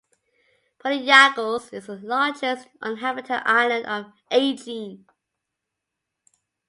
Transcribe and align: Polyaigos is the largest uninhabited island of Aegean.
Polyaigos 0.79 1.71
is 1.71 1.85
the 1.85 1.95
largest 1.97 2.67
uninhabited 2.81 3.39
island 3.45 3.85
of 3.85 4.11
Aegean. 4.31 5.05